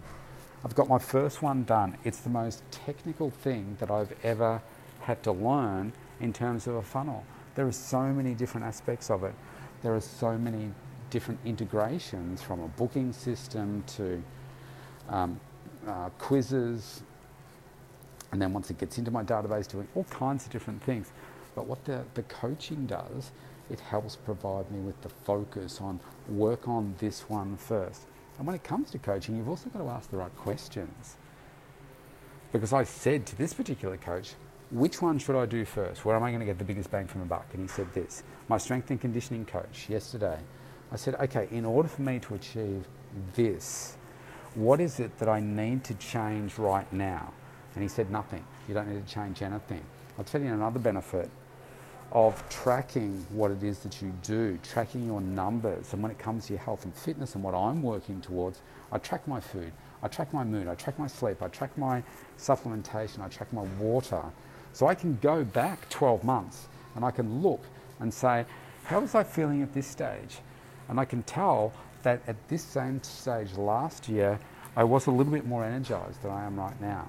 I've 0.65 0.75
got 0.75 0.87
my 0.87 0.99
first 0.99 1.41
one 1.41 1.65
done. 1.65 1.97
It's 2.05 2.19
the 2.19 2.29
most 2.29 2.63
technical 2.71 3.29
thing 3.29 3.75
that 3.79 3.91
I've 3.91 4.13
ever 4.23 4.61
had 5.01 5.21
to 5.23 5.31
learn 5.31 5.91
in 6.21 6.31
terms 6.31 6.67
of 6.67 6.75
a 6.75 6.81
funnel. 6.81 7.25
There 7.55 7.67
are 7.67 7.71
so 7.71 8.01
many 8.01 8.33
different 8.33 8.65
aspects 8.65 9.09
of 9.09 9.23
it. 9.23 9.33
There 9.81 9.93
are 9.93 10.01
so 10.01 10.37
many 10.37 10.71
different 11.09 11.39
integrations 11.45 12.41
from 12.41 12.61
a 12.61 12.67
booking 12.69 13.11
system 13.11 13.83
to 13.97 14.23
um, 15.09 15.39
uh, 15.85 16.09
quizzes, 16.17 17.03
and 18.31 18.41
then 18.41 18.53
once 18.53 18.71
it 18.71 18.77
gets 18.77 18.97
into 18.97 19.11
my 19.11 19.23
database, 19.23 19.67
doing 19.67 19.87
all 19.95 20.05
kinds 20.05 20.45
of 20.45 20.51
different 20.51 20.81
things. 20.81 21.11
But 21.55 21.67
what 21.67 21.83
the, 21.83 22.03
the 22.13 22.23
coaching 22.23 22.87
does, 22.87 23.31
it 23.69 23.81
helps 23.81 24.15
provide 24.15 24.71
me 24.71 24.79
with 24.79 24.99
the 25.01 25.09
focus 25.09 25.81
on 25.81 25.99
work 26.29 26.67
on 26.67 26.95
this 26.99 27.29
one 27.29 27.57
first. 27.57 28.03
And 28.37 28.47
when 28.47 28.55
it 28.55 28.63
comes 28.63 28.91
to 28.91 28.97
coaching, 28.97 29.37
you've 29.37 29.49
also 29.49 29.69
got 29.69 29.79
to 29.79 29.89
ask 29.89 30.09
the 30.09 30.17
right 30.17 30.35
questions. 30.37 31.17
Because 32.51 32.73
I 32.73 32.83
said 32.83 33.25
to 33.27 33.35
this 33.35 33.53
particular 33.53 33.97
coach, 33.97 34.33
which 34.71 35.01
one 35.01 35.19
should 35.19 35.35
I 35.35 35.45
do 35.45 35.65
first? 35.65 36.03
Where 36.05 36.15
am 36.15 36.23
I 36.23 36.29
going 36.29 36.39
to 36.39 36.45
get 36.45 36.57
the 36.57 36.63
biggest 36.63 36.89
bang 36.89 37.07
for 37.07 37.19
my 37.19 37.25
buck? 37.25 37.45
And 37.53 37.61
he 37.61 37.67
said 37.67 37.93
this, 37.93 38.23
my 38.47 38.57
strength 38.57 38.89
and 38.89 38.99
conditioning 38.99 39.45
coach 39.45 39.87
yesterday. 39.89 40.39
I 40.91 40.95
said, 40.95 41.15
okay, 41.15 41.47
in 41.51 41.65
order 41.65 41.89
for 41.89 42.01
me 42.01 42.19
to 42.19 42.35
achieve 42.35 42.87
this, 43.35 43.97
what 44.55 44.79
is 44.79 44.99
it 44.99 45.17
that 45.17 45.29
I 45.29 45.39
need 45.39 45.83
to 45.85 45.93
change 45.95 46.57
right 46.57 46.91
now? 46.93 47.33
And 47.73 47.81
he 47.81 47.89
said, 47.89 48.11
Nothing. 48.11 48.45
You 48.67 48.73
don't 48.73 48.87
need 48.87 49.05
to 49.05 49.13
change 49.13 49.41
anything. 49.41 49.81
I'll 50.17 50.23
tell 50.23 50.41
you 50.41 50.53
another 50.53 50.79
benefit 50.79 51.29
of 52.13 52.47
tracking 52.47 53.25
what 53.31 53.49
it 53.49 53.63
is 53.63 53.79
that 53.79 53.99
you 53.99 54.13
do, 54.21 54.59
tracking 54.61 55.05
your 55.05 55.19
numbers. 55.19 55.93
And 55.93 56.01
when 56.03 56.11
it 56.11 56.19
comes 56.19 56.45
to 56.45 56.53
your 56.53 56.61
health 56.61 56.85
and 56.85 56.93
fitness 56.93 57.33
and 57.33 57.43
what 57.43 57.55
I'm 57.55 57.81
working 57.81 58.21
towards, 58.21 58.61
I 58.91 58.99
track 58.99 59.27
my 59.27 59.39
food, 59.39 59.71
I 60.03 60.07
track 60.07 60.31
my 60.31 60.43
mood, 60.43 60.67
I 60.67 60.75
track 60.75 60.99
my 60.99 61.07
sleep, 61.07 61.41
I 61.41 61.47
track 61.47 61.75
my 61.75 62.03
supplementation, 62.37 63.21
I 63.21 63.29
track 63.29 63.51
my 63.51 63.63
water. 63.79 64.21
So 64.73 64.85
I 64.87 64.93
can 64.93 65.17
go 65.21 65.43
back 65.43 65.89
12 65.89 66.23
months 66.23 66.67
and 66.95 67.03
I 67.03 67.09
can 67.09 67.41
look 67.41 67.63
and 67.99 68.13
say, 68.13 68.45
how 68.83 68.99
was 68.99 69.15
I 69.15 69.23
feeling 69.23 69.63
at 69.63 69.73
this 69.73 69.87
stage? 69.87 70.37
And 70.89 70.99
I 70.99 71.05
can 71.05 71.23
tell 71.23 71.73
that 72.03 72.21
at 72.27 72.35
this 72.47 72.61
same 72.61 73.01
stage 73.01 73.53
last 73.53 74.07
year, 74.07 74.39
I 74.75 74.83
was 74.83 75.07
a 75.07 75.11
little 75.11 75.33
bit 75.33 75.47
more 75.47 75.63
energized 75.63 76.21
than 76.21 76.31
I 76.31 76.45
am 76.45 76.59
right 76.59 76.79
now. 76.79 77.07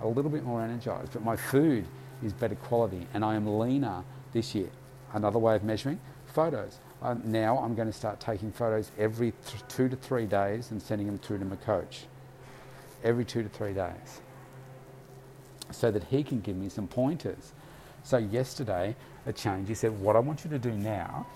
A 0.00 0.08
little 0.08 0.30
bit 0.30 0.44
more 0.44 0.62
energized, 0.62 1.12
but 1.12 1.22
my 1.22 1.36
food 1.36 1.84
is 2.22 2.32
better 2.32 2.54
quality 2.54 3.06
and 3.14 3.24
I 3.24 3.34
am 3.34 3.58
leaner 3.58 4.04
this 4.32 4.54
year. 4.54 4.70
Another 5.12 5.38
way 5.38 5.56
of 5.56 5.64
measuring 5.64 6.00
photos. 6.26 6.78
Uh, 7.02 7.14
now 7.24 7.58
I'm 7.58 7.74
going 7.74 7.88
to 7.88 7.96
start 7.96 8.20
taking 8.20 8.52
photos 8.52 8.92
every 8.98 9.32
two 9.68 9.88
to 9.88 9.96
three 9.96 10.26
days 10.26 10.70
and 10.70 10.80
sending 10.80 11.06
them 11.06 11.18
through 11.18 11.38
to 11.38 11.44
my 11.44 11.56
coach. 11.56 12.04
Every 13.02 13.24
two 13.24 13.42
to 13.42 13.48
three 13.48 13.72
days. 13.72 14.20
So 15.70 15.90
that 15.90 16.04
he 16.04 16.22
can 16.22 16.40
give 16.40 16.56
me 16.56 16.68
some 16.68 16.86
pointers. 16.86 17.52
So 18.02 18.18
yesterday, 18.18 18.96
a 19.26 19.32
change, 19.32 19.68
he 19.68 19.74
said, 19.74 19.98
what 19.98 20.16
I 20.16 20.18
want 20.18 20.44
you 20.44 20.50
to 20.50 20.58
do 20.58 20.72
now, 20.72 21.26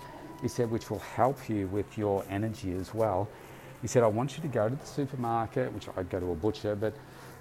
he 0.42 0.48
said, 0.48 0.70
which 0.70 0.90
will 0.90 0.98
help 0.98 1.48
you 1.48 1.66
with 1.68 1.96
your 1.96 2.24
energy 2.28 2.72
as 2.72 2.92
well. 2.92 3.28
He 3.80 3.88
said, 3.88 4.02
I 4.02 4.06
want 4.06 4.36
you 4.36 4.42
to 4.42 4.48
go 4.48 4.68
to 4.68 4.74
the 4.74 4.86
supermarket, 4.86 5.72
which 5.72 5.88
I'd 5.96 6.10
go 6.10 6.20
to 6.20 6.32
a 6.32 6.34
butcher, 6.34 6.74
but 6.74 6.94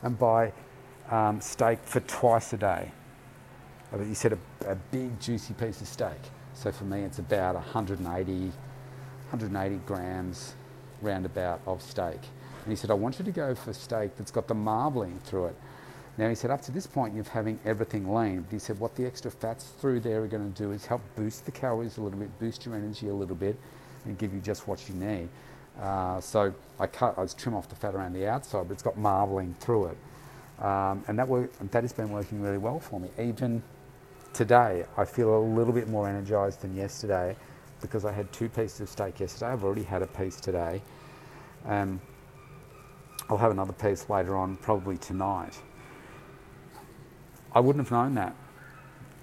and 0.03 0.19
buy 0.19 0.51
um, 1.09 1.41
steak 1.41 1.79
for 1.83 2.01
twice 2.01 2.53
a 2.53 2.57
day. 2.57 2.91
He 4.01 4.13
said 4.13 4.33
a, 4.33 4.71
a 4.71 4.75
big 4.75 5.19
juicy 5.19 5.53
piece 5.53 5.81
of 5.81 5.87
steak. 5.87 6.19
So 6.53 6.71
for 6.71 6.85
me, 6.85 7.01
it's 7.01 7.19
about 7.19 7.55
180, 7.55 8.33
180 8.33 9.75
grams 9.85 10.55
roundabout 11.01 11.61
of 11.67 11.81
steak. 11.81 12.19
And 12.63 12.71
he 12.71 12.75
said, 12.75 12.89
I 12.89 12.93
want 12.93 13.19
you 13.19 13.25
to 13.25 13.31
go 13.31 13.53
for 13.53 13.73
steak 13.73 14.15
that's 14.15 14.31
got 14.31 14.47
the 14.47 14.55
marbling 14.55 15.19
through 15.23 15.47
it. 15.47 15.55
Now 16.17 16.29
he 16.29 16.35
said, 16.35 16.51
up 16.51 16.61
to 16.63 16.71
this 16.71 16.85
point, 16.85 17.15
you're 17.15 17.23
having 17.25 17.59
everything 17.65 18.13
lean. 18.13 18.41
But 18.41 18.51
he 18.51 18.59
said, 18.59 18.79
what 18.79 18.95
the 18.95 19.05
extra 19.05 19.31
fats 19.31 19.73
through 19.79 20.01
there 20.01 20.23
are 20.23 20.27
going 20.27 20.51
to 20.51 20.63
do 20.63 20.71
is 20.71 20.85
help 20.85 21.01
boost 21.15 21.45
the 21.45 21.51
calories 21.51 21.97
a 21.97 22.01
little 22.01 22.19
bit, 22.19 22.39
boost 22.39 22.65
your 22.65 22.75
energy 22.75 23.09
a 23.09 23.13
little 23.13 23.35
bit, 23.35 23.57
and 24.05 24.17
give 24.17 24.33
you 24.33 24.39
just 24.39 24.67
what 24.67 24.87
you 24.87 24.95
need. 24.95 25.27
Uh, 25.79 26.21
so 26.21 26.53
I 26.79 26.85
cut, 26.85 27.17
I 27.17 27.25
trim 27.25 27.55
off 27.55 27.67
the 27.67 27.75
fat 27.75 27.95
around 27.95 28.13
the 28.13 28.27
outside, 28.27 28.67
but 28.67 28.73
it's 28.73 28.83
got 28.83 28.97
marbling 28.97 29.55
through 29.59 29.87
it. 29.87 29.97
Um, 30.63 31.03
and 31.07 31.17
that, 31.17 31.27
work, 31.27 31.51
that 31.71 31.83
has 31.83 31.93
been 31.93 32.11
working 32.11 32.41
really 32.41 32.59
well 32.59 32.79
for 32.79 32.99
me. 32.99 33.09
Even 33.19 33.63
today, 34.33 34.85
I 34.97 35.05
feel 35.05 35.37
a 35.37 35.39
little 35.39 35.73
bit 35.73 35.87
more 35.87 36.09
energized 36.09 36.61
than 36.61 36.75
yesterday 36.75 37.35
because 37.81 38.05
I 38.05 38.11
had 38.11 38.31
two 38.33 38.49
pieces 38.49 38.81
of 38.81 38.89
steak 38.89 39.19
yesterday. 39.19 39.51
I've 39.51 39.63
already 39.63 39.83
had 39.83 40.01
a 40.01 40.07
piece 40.07 40.39
today. 40.39 40.81
Um, 41.65 42.01
I'll 43.29 43.37
have 43.37 43.51
another 43.51 43.73
piece 43.73 44.09
later 44.09 44.35
on, 44.35 44.57
probably 44.57 44.97
tonight. 44.97 45.57
I 47.53 47.59
wouldn't 47.59 47.85
have 47.85 47.91
known 47.91 48.15
that 48.15 48.35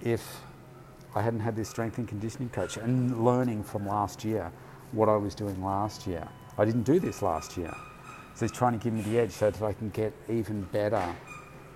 if 0.02 0.40
I 1.14 1.23
hadn't 1.23 1.40
had 1.40 1.57
this 1.57 1.69
strength 1.69 1.99
and 1.99 2.07
conditioning 2.07 2.49
coach 2.49 2.76
and 2.76 3.25
learning 3.25 3.64
from 3.64 3.87
last 3.87 4.25
year 4.25 4.52
what 4.93 5.09
I 5.09 5.17
was 5.17 5.35
doing 5.35 5.62
last 5.62 6.07
year. 6.07 6.26
I 6.57 6.64
didn't 6.64 6.85
do 6.85 7.00
this 7.00 7.23
last 7.23 7.57
year. 7.57 7.75
So 8.35 8.47
he's 8.47 8.52
trying 8.52 8.79
to 8.79 8.83
give 8.83 8.93
me 8.93 9.02
the 9.02 9.19
edge 9.19 9.33
so 9.33 9.50
that 9.50 9.62
I 9.62 9.73
can 9.73 9.90
get 9.90 10.12
even 10.29 10.62
better 10.62 11.05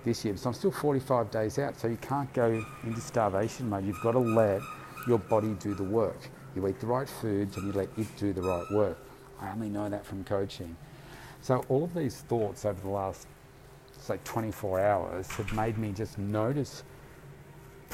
this 0.05 0.23
year. 0.23 0.37
So 0.37 0.49
I'm 0.49 0.53
still 0.53 0.71
45 0.71 1.31
days 1.31 1.59
out, 1.59 1.77
so 1.77 1.87
you 1.87 1.97
can't 1.97 2.31
go 2.33 2.65
into 2.83 3.01
starvation 3.01 3.69
mode. 3.69 3.85
You've 3.85 4.01
got 4.01 4.13
to 4.13 4.19
let 4.19 4.61
your 5.07 5.19
body 5.19 5.55
do 5.59 5.73
the 5.73 5.83
work. 5.83 6.29
You 6.55 6.65
eat 6.67 6.79
the 6.79 6.87
right 6.87 7.09
foods 7.09 7.57
and 7.57 7.67
you 7.67 7.73
let 7.73 7.89
it 7.97 8.07
do 8.17 8.31
the 8.31 8.41
right 8.41 8.65
work. 8.71 8.97
I 9.41 9.51
only 9.51 9.69
know 9.69 9.89
that 9.89 10.05
from 10.05 10.23
coaching. 10.23 10.77
So 11.41 11.65
all 11.67 11.83
of 11.83 11.93
these 11.93 12.17
thoughts 12.21 12.63
over 12.63 12.79
the 12.79 12.89
last, 12.89 13.27
say, 13.99 14.19
24 14.23 14.79
hours 14.79 15.27
have 15.31 15.51
made 15.53 15.77
me 15.77 15.91
just 15.91 16.17
notice 16.17 16.83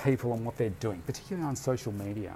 people 0.03 0.33
and 0.33 0.45
what 0.45 0.57
they're 0.57 0.69
doing, 0.69 1.01
particularly 1.05 1.47
on 1.47 1.55
social 1.55 1.91
media, 1.91 2.33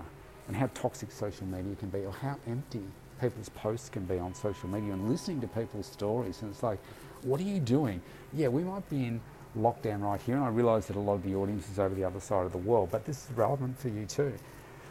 and 0.47 0.55
how 0.55 0.69
toxic 0.73 1.11
social 1.11 1.45
media 1.47 1.75
can 1.75 1.89
be, 1.89 1.99
or 1.99 2.11
how 2.11 2.37
empty 2.47 2.83
people's 3.21 3.49
posts 3.49 3.89
can 3.89 4.05
be 4.05 4.19
on 4.19 4.33
social 4.33 4.67
media, 4.67 4.93
and 4.93 5.09
listening 5.09 5.39
to 5.41 5.47
people's 5.47 5.85
stories. 5.85 6.41
And 6.41 6.51
it's 6.51 6.63
like, 6.63 6.79
what 7.21 7.39
are 7.39 7.43
you 7.43 7.59
doing? 7.59 8.01
Yeah, 8.33 8.49
we 8.49 8.63
might 8.63 8.87
be 8.89 9.05
in 9.05 9.21
lockdown 9.57 10.01
right 10.01 10.21
here, 10.21 10.35
and 10.35 10.43
I 10.43 10.49
realise 10.49 10.87
that 10.87 10.95
a 10.95 10.99
lot 10.99 11.13
of 11.13 11.23
the 11.23 11.35
audience 11.35 11.69
is 11.69 11.79
over 11.79 11.95
the 11.95 12.03
other 12.03 12.19
side 12.19 12.45
of 12.45 12.51
the 12.51 12.57
world, 12.57 12.89
but 12.91 13.05
this 13.05 13.25
is 13.25 13.31
relevant 13.37 13.77
for 13.79 13.89
you 13.89 14.05
too. 14.05 14.33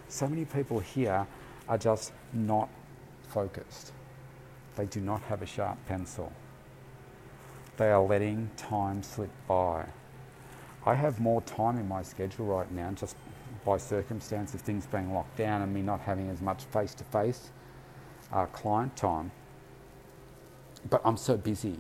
So 0.09 0.27
many 0.27 0.45
people 0.45 0.79
here 0.81 1.27
are 1.69 1.79
just 1.79 2.13
not 2.33 2.69
focused. 3.29 3.93
They 4.77 4.87
do 4.87 5.01
not 5.01 5.23
have 5.23 5.43
a 5.43 5.47
sharp 5.47 5.79
pencil. 5.87 6.33
They 7.77 7.91
are 7.91 8.03
letting 8.03 8.51
time 8.57 9.03
slip 9.03 9.31
by. 9.49 9.87
I 10.87 10.95
have 10.95 11.21
more 11.21 11.41
time 11.43 11.79
in 11.79 11.89
my 11.89 12.03
schedule 12.03 12.47
right 12.47 12.71
now, 12.71 12.91
just 12.93 13.17
by 13.65 13.79
circumstance 13.79 14.53
of 14.55 14.61
things 14.61 14.87
being 14.87 15.15
locked 15.15 15.37
down 15.37 15.63
and 15.63 15.73
me 15.73 15.81
not 15.81 16.01
having 16.01 16.29
as 16.29 16.41
much 16.41 16.65
face 16.65 16.95
to 16.95 17.05
face 17.05 17.51
client 18.53 18.97
time. 18.97 19.31
But 20.91 21.01
I'm 21.05 21.17
so 21.17 21.37
busy. 21.37 21.77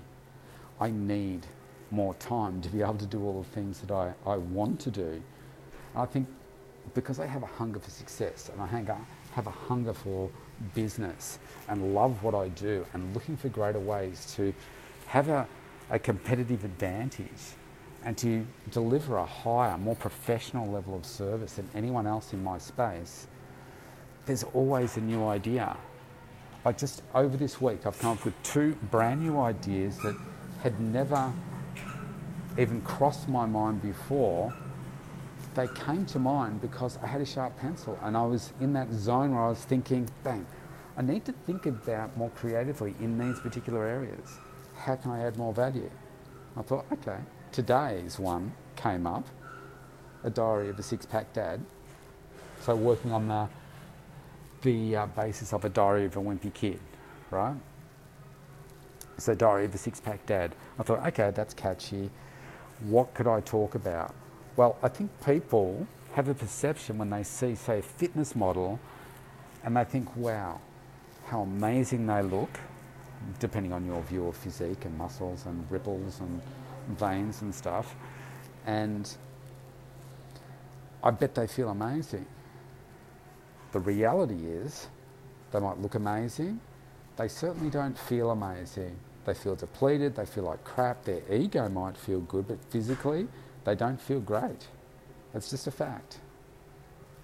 I 0.80 0.90
need 0.90 1.46
more 1.90 2.14
time 2.14 2.60
to 2.62 2.68
be 2.68 2.82
able 2.82 2.94
to 2.94 3.06
do 3.06 3.22
all 3.24 3.42
the 3.42 3.48
things 3.50 3.80
that 3.80 3.90
I, 3.90 4.12
I 4.26 4.36
want 4.36 4.80
to 4.80 4.90
do. 4.90 5.22
I 5.94 6.06
think 6.06 6.26
because 6.94 7.18
I 7.18 7.26
have 7.26 7.42
a 7.42 7.46
hunger 7.46 7.80
for 7.80 7.90
success 7.90 8.50
and 8.52 8.60
I 8.60 8.66
have 8.66 9.46
a 9.46 9.50
hunger 9.50 9.94
for 9.94 10.30
business 10.74 11.38
and 11.68 11.94
love 11.94 12.22
what 12.22 12.34
I 12.34 12.48
do 12.48 12.84
and 12.92 13.14
looking 13.14 13.36
for 13.36 13.48
greater 13.48 13.78
ways 13.78 14.32
to 14.36 14.52
have 15.06 15.28
a, 15.28 15.46
a 15.90 15.98
competitive 15.98 16.64
advantage 16.64 17.54
and 18.04 18.18
to 18.18 18.46
deliver 18.70 19.16
a 19.16 19.24
higher, 19.24 19.78
more 19.78 19.96
professional 19.96 20.70
level 20.70 20.94
of 20.94 21.06
service 21.06 21.54
than 21.54 21.68
anyone 21.74 22.06
else 22.06 22.32
in 22.32 22.44
my 22.44 22.58
space, 22.58 23.26
there's 24.26 24.44
always 24.52 24.96
a 24.96 25.00
new 25.00 25.26
idea. 25.26 25.76
Like 26.64 26.78
just 26.78 27.02
over 27.14 27.36
this 27.36 27.60
week, 27.60 27.86
I've 27.86 27.98
come 27.98 28.12
up 28.12 28.24
with 28.24 28.40
two 28.42 28.76
brand 28.90 29.22
new 29.22 29.38
ideas 29.38 29.98
that 29.98 30.16
had 30.62 30.78
never 30.80 31.32
even 32.58 32.80
crossed 32.82 33.28
my 33.28 33.46
mind 33.46 33.82
before, 33.82 34.52
they 35.54 35.68
came 35.68 36.04
to 36.06 36.18
mind 36.18 36.60
because 36.60 36.98
I 37.02 37.06
had 37.06 37.20
a 37.20 37.26
sharp 37.26 37.56
pencil 37.58 37.98
and 38.02 38.16
I 38.16 38.24
was 38.24 38.52
in 38.60 38.72
that 38.74 38.92
zone 38.92 39.34
where 39.34 39.44
I 39.44 39.48
was 39.48 39.64
thinking, 39.64 40.08
bang, 40.22 40.46
I 40.96 41.02
need 41.02 41.24
to 41.24 41.32
think 41.32 41.66
about 41.66 42.16
more 42.16 42.30
creatively 42.30 42.94
in 43.00 43.18
these 43.18 43.40
particular 43.40 43.84
areas. 43.84 44.38
How 44.76 44.96
can 44.96 45.10
I 45.12 45.24
add 45.24 45.36
more 45.36 45.52
value? 45.52 45.90
I 46.56 46.62
thought, 46.62 46.86
okay, 46.92 47.18
today's 47.52 48.18
one 48.18 48.52
came 48.76 49.06
up, 49.06 49.26
a 50.22 50.30
diary 50.30 50.68
of 50.68 50.78
a 50.78 50.82
six-pack 50.82 51.32
dad. 51.32 51.64
So 52.60 52.74
working 52.74 53.12
on 53.12 53.28
the 53.28 53.48
the 54.62 54.96
uh, 54.96 55.06
basis 55.08 55.52
of 55.52 55.66
a 55.66 55.68
diary 55.68 56.06
of 56.06 56.16
a 56.16 56.20
wimpy 56.20 56.52
kid, 56.54 56.80
right? 57.30 57.54
So 59.18 59.34
diary 59.34 59.66
of 59.66 59.74
a 59.74 59.78
six-pack 59.78 60.24
dad. 60.24 60.54
I 60.78 60.82
thought, 60.82 61.06
okay, 61.08 61.30
that's 61.34 61.52
catchy 61.52 62.10
what 62.80 63.14
could 63.14 63.26
I 63.26 63.40
talk 63.40 63.74
about? 63.74 64.14
Well, 64.56 64.76
I 64.82 64.88
think 64.88 65.10
people 65.24 65.86
have 66.14 66.28
a 66.28 66.34
perception 66.34 66.98
when 66.98 67.10
they 67.10 67.22
see, 67.22 67.54
say, 67.54 67.80
a 67.80 67.82
fitness 67.82 68.36
model 68.36 68.78
and 69.64 69.76
they 69.76 69.84
think, 69.84 70.14
wow, 70.16 70.60
how 71.26 71.42
amazing 71.42 72.06
they 72.06 72.22
look, 72.22 72.60
depending 73.40 73.72
on 73.72 73.86
your 73.86 74.02
view 74.02 74.26
of 74.28 74.36
physique 74.36 74.84
and 74.84 74.96
muscles 74.96 75.46
and 75.46 75.68
ripples 75.70 76.20
and 76.20 76.40
veins 76.98 77.42
and 77.42 77.54
stuff. 77.54 77.94
And 78.66 79.10
I 81.02 81.10
bet 81.10 81.34
they 81.34 81.46
feel 81.46 81.70
amazing. 81.70 82.26
The 83.72 83.80
reality 83.80 84.46
is, 84.46 84.88
they 85.50 85.60
might 85.60 85.78
look 85.78 85.94
amazing, 85.94 86.60
they 87.16 87.28
certainly 87.28 87.70
don't 87.70 87.98
feel 87.98 88.30
amazing. 88.30 88.96
They 89.24 89.34
feel 89.34 89.54
depleted, 89.56 90.16
they 90.16 90.26
feel 90.26 90.44
like 90.44 90.62
crap, 90.64 91.04
their 91.04 91.20
ego 91.32 91.68
might 91.68 91.96
feel 91.96 92.20
good, 92.20 92.46
but 92.48 92.58
physically 92.70 93.26
they 93.64 93.74
don't 93.74 94.00
feel 94.00 94.20
great. 94.20 94.68
That's 95.32 95.50
just 95.50 95.66
a 95.66 95.70
fact 95.70 96.18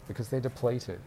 because 0.08 0.28
they're 0.28 0.40
depleted. 0.40 1.00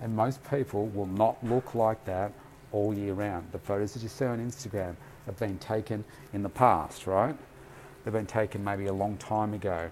And 0.00 0.14
most 0.14 0.40
people 0.50 0.88
will 0.88 1.06
not 1.06 1.42
look 1.42 1.74
like 1.74 2.04
that 2.04 2.32
all 2.70 2.92
year 2.92 3.14
round. 3.14 3.50
The 3.52 3.58
photos 3.58 3.94
that 3.94 4.02
you 4.02 4.08
see 4.08 4.26
on 4.26 4.38
Instagram 4.38 4.94
have 5.24 5.38
been 5.38 5.58
taken 5.58 6.04
in 6.34 6.42
the 6.42 6.48
past, 6.48 7.06
right? 7.06 7.34
They've 8.04 8.12
been 8.12 8.26
taken 8.26 8.62
maybe 8.62 8.86
a 8.86 8.92
long 8.92 9.16
time 9.16 9.54
ago. 9.54 9.90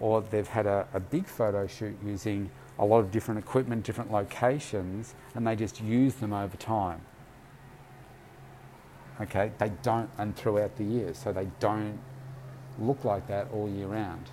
Or 0.00 0.20
they've 0.20 0.46
had 0.46 0.66
a, 0.66 0.86
a 0.92 1.00
big 1.00 1.26
photo 1.26 1.68
shoot 1.68 1.96
using 2.04 2.50
a 2.80 2.84
lot 2.84 2.98
of 2.98 3.12
different 3.12 3.38
equipment, 3.38 3.84
different 3.84 4.10
locations, 4.10 5.14
and 5.36 5.46
they 5.46 5.54
just 5.54 5.80
use 5.80 6.14
them 6.14 6.32
over 6.32 6.56
time 6.56 7.00
okay, 9.20 9.52
they 9.58 9.70
don't, 9.82 10.10
and 10.18 10.36
throughout 10.36 10.76
the 10.76 10.84
year, 10.84 11.14
so 11.14 11.32
they 11.32 11.48
don't 11.60 11.98
look 12.78 13.04
like 13.04 13.26
that 13.28 13.48
all 13.52 13.68
year 13.68 13.86
round. 13.86 14.30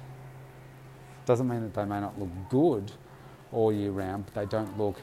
Doesn't 1.26 1.48
mean 1.48 1.62
that 1.62 1.74
they 1.74 1.86
may 1.86 2.00
not 2.00 2.20
look 2.20 2.30
good 2.50 2.92
all 3.52 3.72
year 3.72 3.92
round, 3.92 4.26
but 4.26 4.34
they 4.34 4.46
don't 4.46 4.78
look 4.78 4.98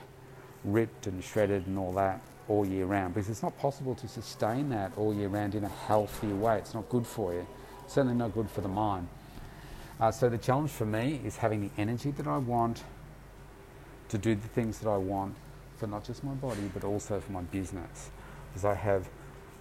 ripped 0.64 1.06
and 1.06 1.22
shredded 1.22 1.66
and 1.66 1.78
all 1.78 1.92
that 1.92 2.20
all 2.48 2.66
year 2.66 2.86
round 2.86 3.14
because 3.14 3.28
it's 3.28 3.42
not 3.42 3.56
possible 3.58 3.94
to 3.94 4.08
sustain 4.08 4.70
that 4.70 4.90
all 4.96 5.14
year 5.14 5.28
round 5.28 5.54
in 5.54 5.64
a 5.64 5.68
healthy 5.68 6.28
way. 6.28 6.56
It's 6.58 6.74
not 6.74 6.88
good 6.88 7.06
for 7.06 7.32
you, 7.32 7.46
certainly 7.86 8.16
not 8.16 8.34
good 8.34 8.50
for 8.50 8.62
the 8.62 8.68
mind. 8.68 9.06
Uh, 10.00 10.10
so 10.10 10.28
the 10.28 10.38
challenge 10.38 10.70
for 10.70 10.86
me 10.86 11.20
is 11.24 11.36
having 11.36 11.60
the 11.60 11.70
energy 11.80 12.10
that 12.12 12.26
I 12.26 12.38
want 12.38 12.82
to 14.08 14.18
do 14.18 14.34
the 14.34 14.48
things 14.48 14.78
that 14.78 14.88
I 14.88 14.96
want 14.96 15.34
for 15.76 15.86
not 15.86 16.04
just 16.04 16.24
my 16.24 16.32
body 16.32 16.70
but 16.72 16.84
also 16.84 17.20
for 17.20 17.32
my 17.32 17.42
business 17.42 18.10
because 18.48 18.64
I 18.64 18.74
have 18.74 19.08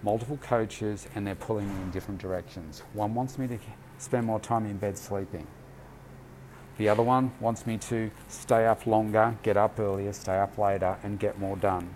multiple 0.02 0.38
coaches 0.38 1.06
and 1.14 1.26
they're 1.26 1.34
pulling 1.34 1.68
me 1.68 1.82
in 1.82 1.90
different 1.90 2.20
directions. 2.20 2.82
One 2.92 3.14
wants 3.14 3.38
me 3.38 3.46
to 3.48 3.58
spend 3.98 4.26
more 4.26 4.40
time 4.40 4.66
in 4.66 4.76
bed 4.76 4.96
sleeping. 4.96 5.46
The 6.78 6.88
other 6.88 7.02
one 7.02 7.32
wants 7.40 7.66
me 7.66 7.76
to 7.78 8.10
stay 8.28 8.66
up 8.66 8.86
longer, 8.86 9.36
get 9.42 9.56
up 9.56 9.80
earlier, 9.80 10.12
stay 10.12 10.38
up 10.38 10.56
later, 10.56 10.96
and 11.02 11.18
get 11.18 11.38
more 11.38 11.56
done. 11.56 11.92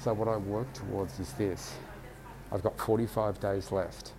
So, 0.00 0.12
what 0.14 0.28
I 0.28 0.36
work 0.36 0.72
towards 0.72 1.18
is 1.18 1.32
this 1.32 1.74
I've 2.52 2.62
got 2.62 2.78
45 2.78 3.40
days 3.40 3.72
left. 3.72 4.12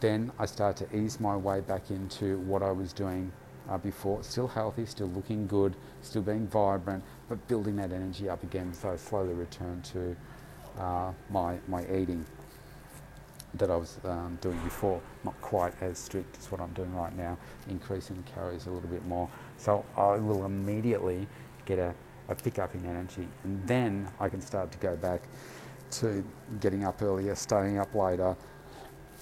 Then 0.00 0.32
I 0.36 0.46
start 0.46 0.76
to 0.78 0.96
ease 0.96 1.20
my 1.20 1.36
way 1.36 1.60
back 1.60 1.92
into 1.92 2.38
what 2.40 2.62
I 2.64 2.72
was 2.72 2.92
doing 2.92 3.30
uh, 3.70 3.78
before. 3.78 4.24
Still 4.24 4.48
healthy, 4.48 4.84
still 4.84 5.06
looking 5.06 5.46
good, 5.46 5.76
still 6.00 6.22
being 6.22 6.48
vibrant, 6.48 7.04
but 7.28 7.46
building 7.46 7.76
that 7.76 7.92
energy 7.92 8.28
up 8.28 8.42
again. 8.42 8.74
So 8.74 8.90
I 8.90 8.96
slowly 8.96 9.34
return 9.34 9.80
to 9.92 10.16
uh, 10.78 11.12
my, 11.30 11.58
my 11.68 11.82
eating 11.84 12.24
that 13.54 13.70
I 13.70 13.76
was 13.76 13.98
um, 14.04 14.38
doing 14.40 14.58
before. 14.60 15.00
Not 15.24 15.40
quite 15.40 15.74
as 15.82 15.98
strict 15.98 16.38
as 16.38 16.50
what 16.50 16.60
I'm 16.60 16.72
doing 16.72 16.94
right 16.94 17.14
now, 17.16 17.36
increasing 17.68 18.22
calories 18.34 18.66
a 18.66 18.70
little 18.70 18.88
bit 18.88 19.04
more. 19.06 19.28
So 19.58 19.84
I 19.96 20.16
will 20.16 20.46
immediately 20.46 21.26
get 21.66 21.78
a, 21.78 21.94
a 22.28 22.34
pick 22.34 22.58
up 22.58 22.74
in 22.74 22.86
energy. 22.86 23.28
And 23.44 23.66
then 23.66 24.08
I 24.18 24.28
can 24.28 24.40
start 24.40 24.72
to 24.72 24.78
go 24.78 24.96
back 24.96 25.22
to 25.92 26.24
getting 26.60 26.84
up 26.84 27.02
earlier, 27.02 27.34
staying 27.34 27.78
up 27.78 27.94
later, 27.94 28.34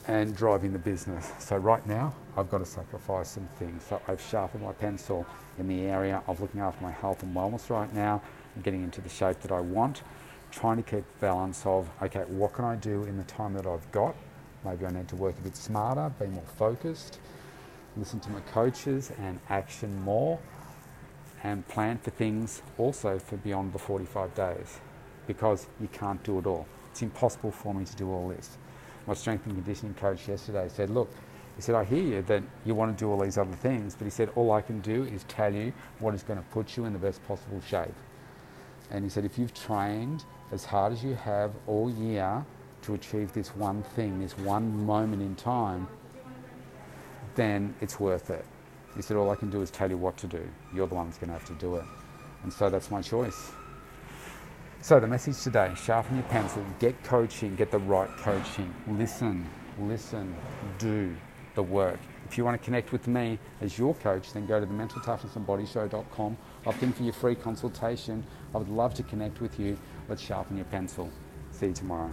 and 0.07 0.35
driving 0.35 0.73
the 0.73 0.79
business. 0.79 1.33
So 1.41 1.57
right 1.57 1.85
now, 1.87 2.15
I've 2.37 2.49
got 2.49 2.59
to 2.59 2.65
sacrifice 2.65 3.29
some 3.29 3.49
things. 3.59 3.83
So 3.89 4.01
I've 4.07 4.21
sharpened 4.21 4.63
my 4.63 4.73
pencil 4.73 5.27
in 5.59 5.67
the 5.67 5.83
area 5.83 6.23
of 6.27 6.41
looking 6.41 6.61
after 6.61 6.83
my 6.83 6.93
health 6.93 7.23
and 7.23 7.35
wellness 7.37 7.69
right 7.69 7.93
now, 7.93 8.23
and 8.55 8.65
getting 8.65 8.83
into 8.83 9.01
the 9.01 9.09
shape 9.09 9.41
that 9.41 9.53
I 9.53 9.61
want, 9.61 10.03
trying 10.51 10.77
to 10.77 10.83
keep 10.83 11.05
balance 11.21 11.65
of, 11.65 11.89
okay, 12.03 12.21
what 12.29 12.53
can 12.53 12.65
I 12.65 12.77
do 12.77 13.05
in 13.05 13.17
the 13.17 13.25
time 13.25 13.55
that 13.55 13.67
I've 13.67 13.91
got? 13.93 14.15
Maybe 14.65 14.85
I 14.87 14.91
need 14.91 15.09
to 15.09 15.17
work 15.17 15.39
a 15.39 15.43
bit 15.43 15.57
smarter, 15.57 16.13
be 16.19 16.27
more 16.27 16.45
focused, 16.57 17.19
listen 17.97 18.21
to 18.21 18.31
my 18.31 18.41
coaches 18.53 19.11
and 19.19 19.41
action 19.49 20.03
more, 20.03 20.39
and 21.43 21.67
plan 21.69 21.99
for 21.99 22.11
things 22.11 22.63
also 22.77 23.19
for 23.19 23.37
beyond 23.39 23.73
the 23.73 23.79
45 23.79 24.35
days 24.35 24.79
because 25.27 25.67
you 25.81 25.89
can't 25.89 26.23
do 26.23 26.39
it 26.39 26.47
all. 26.47 26.67
It's 26.91 27.03
impossible 27.03 27.51
for 27.51 27.73
me 27.75 27.85
to 27.85 27.97
do 27.97 28.11
all 28.11 28.29
this 28.29 28.59
my 29.07 29.15
strength 29.15 29.47
and 29.47 29.55
conditioning 29.57 29.95
coach 29.95 30.29
yesterday 30.29 30.69
said, 30.69 30.91
look, 30.91 31.11
he 31.57 31.63
said, 31.63 31.75
I 31.75 31.85
hear 31.85 32.03
you 32.03 32.23
that 32.23 32.43
you 32.65 32.75
want 32.75 32.97
to 32.97 33.05
do 33.05 33.11
all 33.11 33.21
these 33.21 33.37
other 33.39 33.57
things, 33.57 33.95
but 33.95 34.05
he 34.05 34.11
said, 34.11 34.31
all 34.37 34.53
I 34.53 34.63
can 34.63 34.81
do 34.81 35.05
is 35.05 35.25
tell 35.25 35.53
you 35.53 35.73
what 35.99 36.15
is 36.15 36.23
going 36.23 36.39
to 36.39 36.45
put 36.51 36.77
you 36.77 36.85
in 36.85 36.93
the 36.93 36.99
best 36.99 37.27
possible 37.27 37.61
shape. 37.61 37.95
And 38.91 39.05
he 39.05 39.11
said, 39.11 39.25
if 39.25 39.39
you've 39.39 39.53
trained 39.53 40.25
as 40.53 40.65
hard 40.65 40.93
as 40.93 41.05
you 41.05 41.15
have 41.15 41.53
all 41.67 41.91
year 41.91 42.45
to 42.83 42.95
achieve 42.95 43.33
this 43.33 43.55
one 43.55 43.83
thing, 43.83 44.21
this 44.21 44.37
one 44.39 44.85
moment 44.85 45.23
in 45.23 45.35
time, 45.37 45.87
then 47.35 47.75
it's 47.81 48.01
worth 48.01 48.31
it. 48.31 48.45
He 48.97 49.03
said, 49.03 49.17
all 49.17 49.31
I 49.31 49.37
can 49.37 49.51
do 49.51 49.63
is 49.63 49.71
tell 49.71 49.89
you 49.89 49.97
what 49.97 50.17
to 50.19 50.27
do. 50.27 50.47
You're 50.75 50.87
the 50.87 50.95
one 50.95 51.07
that's 51.07 51.19
going 51.19 51.29
to 51.29 51.35
have 51.35 51.47
to 51.47 51.55
do 51.55 51.77
it. 51.77 51.85
And 52.43 52.53
so 52.53 52.71
that's 52.71 52.91
my 52.91 53.03
choice. 53.03 53.53
So, 54.83 54.99
the 54.99 55.07
message 55.07 55.43
today 55.43 55.75
sharpen 55.77 56.17
your 56.17 56.25
pencil, 56.25 56.65
get 56.79 57.03
coaching, 57.05 57.55
get 57.55 57.71
the 57.71 57.79
right 57.79 58.09
coaching. 58.17 58.75
Listen, 58.89 59.47
listen, 59.79 60.35
do 60.79 61.15
the 61.55 61.63
work. 61.63 62.01
If 62.27 62.39
you 62.39 62.47
want 62.47 62.59
to 62.59 62.65
connect 62.65 62.91
with 62.91 63.07
me 63.07 63.39
as 63.61 63.79
your 63.79 63.95
coach, 63.97 64.33
then 64.33 64.47
go 64.47 64.59
to 64.59 64.65
the 64.65 64.73
mentaltoughnessandbodyshow.com, 64.73 66.37
opt 66.67 66.83
in 66.83 66.93
for 66.93 67.03
your 67.03 67.13
free 67.13 67.35
consultation. 67.35 68.25
I 68.55 68.59
would 68.59 68.69
love 68.69 68.95
to 68.95 69.03
connect 69.03 69.41
with 69.41 69.59
you. 69.59 69.79
Let's 70.09 70.23
sharpen 70.23 70.57
your 70.57 70.67
pencil. 70.67 71.11
See 71.53 71.69
you 71.69 71.73
tomorrow. 71.73 72.13